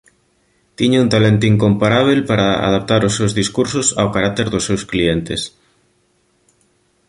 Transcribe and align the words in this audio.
Tiña 0.77 1.03
un 1.05 1.09
talento 1.15 1.45
incomparábel 1.53 2.19
para 2.29 2.59
adaptar 2.69 3.01
os 3.07 3.15
seus 3.17 3.31
discursos 3.41 3.87
ao 3.99 4.11
carácter 4.15 4.47
dos 4.49 4.65
seus 4.69 4.83
clientes. 4.91 5.41